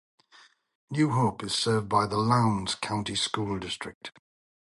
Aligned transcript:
New 0.89 1.11
Hope 1.11 1.43
is 1.43 1.53
served 1.53 1.87
by 1.87 2.07
the 2.07 2.17
Lowndes 2.17 2.73
County 2.73 3.13
School 3.13 3.59
District. 3.59 4.09